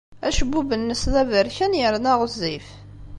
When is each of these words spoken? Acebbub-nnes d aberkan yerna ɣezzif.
Acebbub-nnes 0.27 1.03
d 1.13 1.15
aberkan 1.21 1.77
yerna 1.81 2.13
ɣezzif. 2.19 2.67